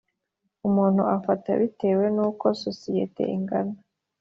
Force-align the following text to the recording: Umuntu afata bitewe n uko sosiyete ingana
Umuntu 0.67 1.01
afata 1.15 1.49
bitewe 1.61 2.05
n 2.15 2.17
uko 2.27 2.45
sosiyete 2.63 3.23
ingana 3.35 3.75